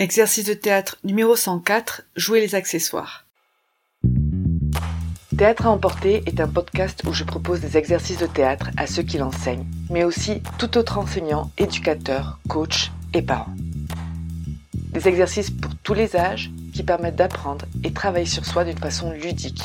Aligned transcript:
Exercice 0.00 0.44
de 0.46 0.54
théâtre 0.54 0.98
numéro 1.04 1.36
104 1.36 2.02
Jouer 2.16 2.40
les 2.40 2.56
accessoires. 2.56 3.26
Théâtre 5.38 5.66
à 5.66 5.70
emporter 5.70 6.24
est 6.26 6.40
un 6.40 6.48
podcast 6.48 7.02
où 7.06 7.12
je 7.12 7.22
propose 7.22 7.60
des 7.60 7.76
exercices 7.76 8.18
de 8.18 8.26
théâtre 8.26 8.70
à 8.76 8.88
ceux 8.88 9.04
qui 9.04 9.18
l'enseignent, 9.18 9.68
mais 9.90 10.02
aussi 10.02 10.42
tout 10.58 10.78
autre 10.78 10.98
enseignant, 10.98 11.52
éducateur, 11.58 12.40
coach 12.48 12.90
et 13.12 13.22
parents. 13.22 13.54
Des 14.74 15.06
exercices 15.06 15.50
pour 15.50 15.70
tous 15.84 15.94
les 15.94 16.16
âges 16.16 16.50
qui 16.72 16.82
permettent 16.82 17.14
d'apprendre 17.14 17.64
et 17.84 17.92
travailler 17.92 18.26
sur 18.26 18.44
soi 18.44 18.64
d'une 18.64 18.76
façon 18.76 19.12
ludique. 19.12 19.62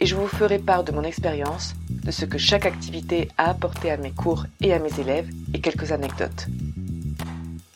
Et 0.00 0.06
je 0.06 0.16
vous 0.16 0.28
ferai 0.28 0.60
part 0.60 0.82
de 0.82 0.92
mon 0.92 1.02
expérience, 1.02 1.74
de 1.90 2.10
ce 2.10 2.24
que 2.24 2.38
chaque 2.38 2.64
activité 2.64 3.28
a 3.36 3.50
apporté 3.50 3.90
à 3.90 3.98
mes 3.98 4.12
cours 4.12 4.46
et 4.62 4.72
à 4.72 4.78
mes 4.78 4.98
élèves 4.98 5.28
et 5.52 5.60
quelques 5.60 5.92
anecdotes. 5.92 6.46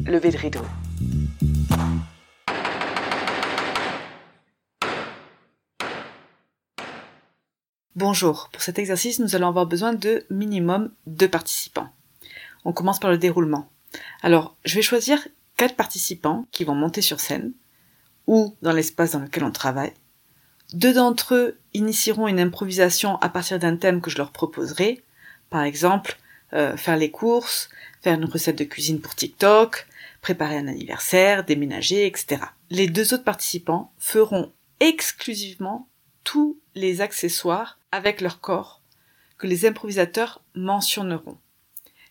Levez 0.07 0.31
de 0.31 0.39
rideau. 0.39 0.63
Bonjour, 7.97 8.51
pour 8.53 8.61
cet 8.61 8.79
exercice, 8.79 9.21
nous 9.21 9.37
allons 9.37 9.49
avoir 9.49 9.65
besoin 9.65 9.95
de 9.95 10.27
minimum 10.29 10.93
deux 11.07 11.31
participants. 11.31 11.89
On 12.67 12.75
commence 12.75 13.01
par 13.01 13.11
le 13.11 13.17
déroulement. 13.17 13.71
Alors, 14.21 14.55
je 14.67 14.75
vais 14.75 14.83
choisir 14.83 15.27
quatre 15.57 15.77
participants 15.77 16.47
qui 16.53 16.65
vont 16.65 16.75
monter 16.75 17.01
sur 17.01 17.21
scène 17.21 17.55
ou 18.27 18.55
dans 18.61 18.73
l'espace 18.73 19.13
dans 19.13 19.21
lequel 19.21 19.45
on 19.45 19.51
travaille. 19.51 19.95
Deux 20.75 20.93
d'entre 20.93 21.35
eux 21.35 21.59
initieront 21.73 22.29
une 22.29 22.39
improvisation 22.39 23.17
à 23.21 23.31
partir 23.31 23.59
d'un 23.59 23.77
thème 23.77 24.03
que 24.03 24.11
je 24.11 24.19
leur 24.19 24.31
proposerai. 24.31 25.03
Par 25.49 25.63
exemple, 25.63 26.19
euh, 26.53 26.77
faire 26.77 26.99
les 26.99 27.11
courses, 27.11 27.71
faire 28.03 28.19
une 28.19 28.27
recette 28.27 28.59
de 28.59 28.65
cuisine 28.65 29.01
pour 29.01 29.15
TikTok, 29.15 29.87
préparer 30.21 30.59
un 30.59 30.69
anniversaire, 30.69 31.47
déménager, 31.47 32.05
etc. 32.05 32.43
Les 32.69 32.89
deux 32.89 33.15
autres 33.15 33.25
participants 33.25 33.91
feront 33.97 34.53
exclusivement 34.81 35.89
tous 36.25 36.59
les 36.75 37.01
accessoires 37.01 37.79
avec 37.97 38.21
leur 38.21 38.41
corps 38.41 38.83
que 39.39 39.47
les 39.47 39.67
improvisateurs 39.67 40.43
mentionneront. 40.55 41.39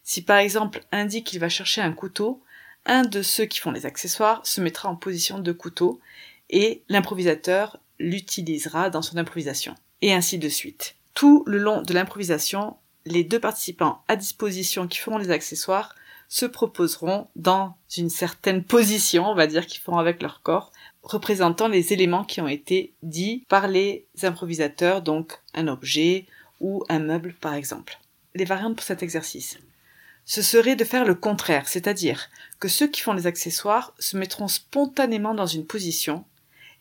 Si 0.04 0.24
par 0.24 0.38
exemple 0.38 0.84
un 0.92 1.06
dit 1.06 1.24
qu'il 1.24 1.40
va 1.40 1.50
chercher 1.50 1.82
un 1.82 1.94
couteau, 1.94 2.44
un 2.86 3.04
de 3.04 3.22
ceux 3.22 3.46
qui 3.46 3.60
font 3.60 3.72
les 3.72 3.86
accessoires 3.86 4.46
se 4.46 4.62
mettra 4.62 4.90
en 4.90 4.96
position 4.96 5.40
de 5.40 5.52
couteau 5.52 6.00
et 6.50 6.84
l'improvisateur 6.90 7.80
l'utilisera 8.00 8.90
dans 8.90 9.02
son 9.02 9.18
improvisation. 9.18 9.76
Et 10.02 10.14
ainsi 10.14 10.38
de 10.38 10.50
suite. 10.50 10.96
Tout 11.14 11.44
le 11.48 11.58
long 11.58 11.82
de 11.82 11.94
l'improvisation, 11.94 12.78
les 13.06 13.24
deux 13.24 13.40
participants 13.40 14.04
à 14.08 14.16
disposition 14.16 14.88
qui 14.88 14.98
feront 14.98 15.18
les 15.18 15.32
accessoires 15.32 15.96
se 16.28 16.46
proposeront 16.46 17.28
dans 17.36 17.76
une 17.98 18.10
certaine 18.10 18.64
position, 18.64 19.30
on 19.30 19.36
va 19.36 19.48
dire, 19.48 19.66
qu'ils 19.68 19.82
feront 19.82 19.98
avec 19.98 20.22
leur 20.22 20.42
corps, 20.42 20.72
représentant 21.04 21.68
les 21.68 21.94
éléments 21.94 22.24
qui 22.24 22.42
ont 22.42 22.48
été 22.48 22.94
dits 23.04 23.46
par 23.48 23.68
les 23.68 24.08
improvisateurs, 24.24 25.02
donc 25.02 25.40
un 25.54 25.68
objet 25.68 26.26
ou 26.60 26.84
un 26.90 27.00
meuble 27.00 27.34
par 27.40 27.54
exemple. 27.54 28.00
Les 28.34 28.46
variantes 28.46 28.76
pour 28.76 28.86
cet 28.86 29.04
exercice 29.04 29.60
ce 30.26 30.42
serait 30.42 30.76
de 30.76 30.84
faire 30.84 31.06
le 31.06 31.16
contraire, 31.16 31.70
c'est-à-dire 31.70 32.30
que 32.60 32.68
ceux 32.68 32.88
qui 32.88 33.02
font 33.02 33.14
les 33.14 33.28
accessoires 33.28 33.94
se 34.00 34.18
mettront 34.18 34.48
spontanément 34.48 35.36
dans 35.36 35.46
une 35.46 35.68
position, 35.68 36.26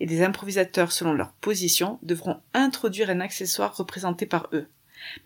et 0.01 0.07
les 0.07 0.23
improvisateurs, 0.23 0.93
selon 0.93 1.13
leur 1.13 1.33
position, 1.35 1.99
devront 2.03 2.41
introduire 2.55 3.11
un 3.11 3.21
accessoire 3.21 3.77
représenté 3.77 4.27
par 4.27 4.49
eux. 4.53 4.67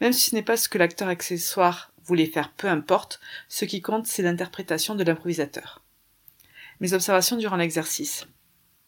Même 0.01 0.13
si 0.13 0.31
ce 0.31 0.35
n'est 0.35 0.43
pas 0.43 0.57
ce 0.57 0.69
que 0.69 0.79
l'acteur 0.79 1.09
accessoire 1.09 1.93
voulait 2.09 2.27
faire, 2.27 2.51
peu 2.53 2.69
importe, 2.69 3.21
ce 3.49 3.65
qui 3.65 3.83
compte, 3.83 4.07
c'est 4.07 4.23
l'interprétation 4.23 4.95
de 4.95 5.05
l'improvisateur. 5.05 5.83
Mes 6.81 6.95
observations 6.95 7.37
durant 7.37 7.57
l'exercice. 7.57 8.27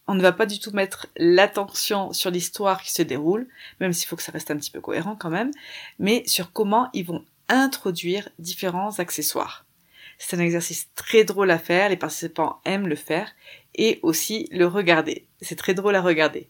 On 0.06 0.14
ne 0.14 0.22
va 0.22 0.32
pas 0.32 0.46
du 0.46 0.58
tout 0.58 0.72
mettre 0.72 1.06
l'attention 1.16 2.12
sur 2.12 2.30
l'histoire 2.30 2.82
qui 2.82 2.90
se 2.90 3.02
déroule, 3.02 3.46
même 3.78 3.92
s'il 3.92 4.08
faut 4.08 4.16
que 4.16 4.22
ça 4.22 4.32
reste 4.32 4.50
un 4.50 4.56
petit 4.56 4.70
peu 4.70 4.80
cohérent 4.80 5.14
quand 5.14 5.30
même, 5.30 5.52
mais 5.98 6.24
sur 6.26 6.52
comment 6.52 6.88
ils 6.94 7.04
vont 7.04 7.24
introduire 7.48 8.28
différents 8.38 8.98
accessoires. 8.98 9.66
C'est 10.18 10.36
un 10.36 10.40
exercice 10.40 10.88
très 10.94 11.24
drôle 11.24 11.50
à 11.50 11.58
faire, 11.58 11.88
les 11.88 11.96
participants 11.96 12.60
aiment 12.64 12.88
le 12.88 12.96
faire 12.96 13.30
et 13.74 14.00
aussi 14.02 14.48
le 14.50 14.66
regarder. 14.66 15.26
C'est 15.40 15.56
très 15.56 15.74
drôle 15.74 15.94
à 15.94 16.02
regarder. 16.02 16.48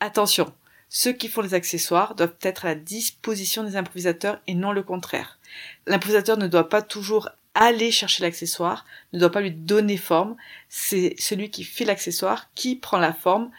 Attention, 0.00 0.52
ceux 0.94 1.14
qui 1.14 1.28
font 1.28 1.40
les 1.40 1.54
accessoires 1.54 2.14
doivent 2.14 2.36
être 2.42 2.66
à 2.66 2.68
la 2.68 2.74
disposition 2.74 3.64
des 3.64 3.76
improvisateurs 3.76 4.38
et 4.46 4.52
non 4.52 4.72
le 4.72 4.82
contraire. 4.82 5.38
L'improvisateur 5.86 6.36
ne 6.36 6.46
doit 6.46 6.68
pas 6.68 6.82
toujours 6.82 7.30
aller 7.54 7.90
chercher 7.90 8.22
l'accessoire, 8.22 8.84
ne 9.14 9.18
doit 9.18 9.32
pas 9.32 9.40
lui 9.40 9.52
donner 9.52 9.96
forme, 9.96 10.36
c'est 10.68 11.14
celui 11.18 11.48
qui 11.48 11.64
fait 11.64 11.86
l'accessoire 11.86 12.50
qui 12.54 12.76
prend 12.76 12.98
la 12.98 13.14
forme 13.14 13.50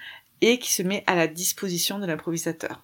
et 0.41 0.59
qui 0.59 0.71
se 0.71 0.83
met 0.83 1.03
à 1.07 1.15
la 1.15 1.25
disposition 1.25 1.97
de 1.97 2.05
l'improvisateur. 2.05 2.83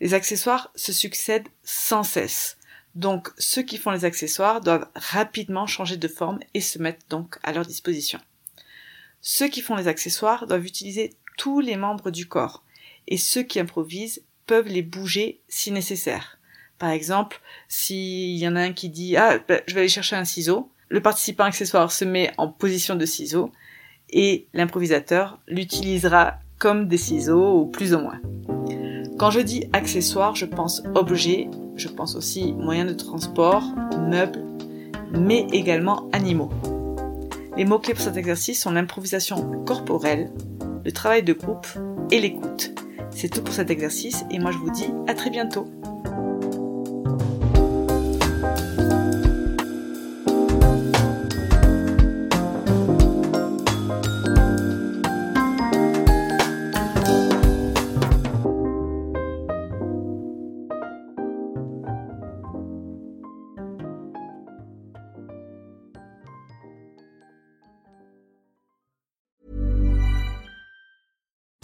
Les 0.00 0.14
accessoires 0.14 0.70
se 0.74 0.94
succèdent 0.94 1.48
sans 1.62 2.02
cesse. 2.02 2.56
Donc 2.94 3.28
ceux 3.36 3.62
qui 3.62 3.76
font 3.76 3.90
les 3.90 4.06
accessoires 4.06 4.62
doivent 4.62 4.88
rapidement 4.94 5.66
changer 5.66 5.98
de 5.98 6.08
forme 6.08 6.40
et 6.54 6.62
se 6.62 6.78
mettre 6.78 7.04
donc 7.10 7.38
à 7.42 7.52
leur 7.52 7.66
disposition. 7.66 8.20
Ceux 9.20 9.48
qui 9.48 9.60
font 9.60 9.76
les 9.76 9.88
accessoires 9.88 10.46
doivent 10.46 10.64
utiliser 10.64 11.12
tous 11.36 11.60
les 11.60 11.76
membres 11.76 12.10
du 12.10 12.26
corps 12.26 12.62
et 13.08 13.16
ceux 13.16 13.42
qui 13.42 13.60
improvisent 13.60 14.22
peuvent 14.46 14.68
les 14.68 14.82
bouger 14.82 15.40
si 15.48 15.72
nécessaire. 15.72 16.38
Par 16.78 16.90
exemple, 16.90 17.40
s'il 17.68 18.36
y 18.36 18.46
en 18.46 18.56
a 18.56 18.60
un 18.60 18.72
qui 18.72 18.88
dit 18.88 19.16
ah 19.16 19.38
ben, 19.46 19.60
je 19.66 19.74
vais 19.74 19.80
aller 19.80 19.88
chercher 19.88 20.16
un 20.16 20.24
ciseau, 20.24 20.70
le 20.88 21.00
participant 21.00 21.44
accessoire 21.44 21.90
se 21.90 22.04
met 22.04 22.32
en 22.38 22.48
position 22.48 22.94
de 22.94 23.06
ciseau 23.06 23.50
et 24.10 24.46
l'improvisateur 24.54 25.40
l'utilisera 25.48 26.34
comme 26.58 26.88
des 26.88 26.98
ciseaux 26.98 27.60
ou 27.60 27.66
plus 27.66 27.94
ou 27.94 27.98
moins. 27.98 28.20
Quand 29.18 29.30
je 29.30 29.40
dis 29.40 29.64
accessoire, 29.72 30.36
je 30.36 30.44
pense 30.44 30.82
objet, 30.94 31.48
je 31.76 31.88
pense 31.88 32.14
aussi 32.14 32.52
moyens 32.52 32.88
de 32.90 32.96
transport, 32.96 33.64
meubles, 33.98 34.44
mais 35.12 35.46
également 35.52 36.08
animaux. 36.12 36.50
Les 37.56 37.64
mots-clés 37.64 37.94
pour 37.94 38.02
cet 38.02 38.18
exercice 38.18 38.60
sont 38.60 38.72
l'improvisation 38.72 39.64
corporelle, 39.64 40.30
le 40.86 40.92
travail 40.92 41.24
de 41.24 41.32
groupe 41.32 41.66
et 42.12 42.20
l'écoute. 42.20 42.70
C'est 43.10 43.28
tout 43.28 43.42
pour 43.42 43.52
cet 43.52 43.70
exercice 43.70 44.24
et 44.30 44.38
moi 44.38 44.52
je 44.52 44.58
vous 44.58 44.70
dis 44.70 44.86
à 45.08 45.14
très 45.14 45.30
bientôt. 45.30 45.66